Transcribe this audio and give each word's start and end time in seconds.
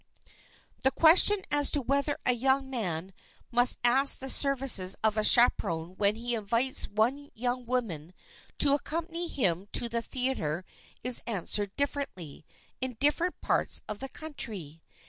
The 0.81 0.89
question 0.89 1.43
as 1.51 1.69
to 1.69 1.81
whether 1.83 2.17
a 2.25 2.31
young 2.33 2.71
man 2.71 3.13
must 3.51 3.77
ask 3.83 4.17
the 4.17 4.31
services 4.31 4.95
of 5.03 5.15
a 5.15 5.23
chaperon 5.23 5.93
when 5.95 6.15
he 6.15 6.33
invites 6.33 6.87
one 6.87 7.29
young 7.35 7.65
woman 7.67 8.15
to 8.57 8.73
accompany 8.73 9.27
him 9.27 9.67
to 9.73 9.87
the 9.87 10.01
theater 10.01 10.65
is 11.03 11.21
answered 11.27 11.75
differently 11.75 12.47
in 12.81 12.95
different 12.99 13.41
parts 13.41 13.83
of 13.87 13.99
the 13.99 14.09
country. 14.09 14.81